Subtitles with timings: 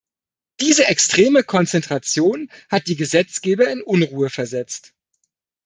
[0.61, 4.95] Diese extreme Konzentration hat die Gesetzgeber in Unruhe versetzt.